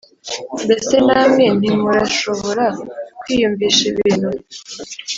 Mbese 0.63 0.93
namwe 1.07 1.45
ntimurashobora 1.59 2.65
kwiyumvisha 3.19 3.83
ibintu 3.91 4.29